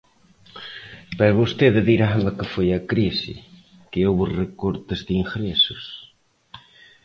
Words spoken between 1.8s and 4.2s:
dirame que foi a crise, que